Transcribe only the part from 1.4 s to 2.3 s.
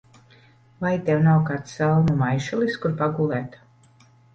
kāds salmu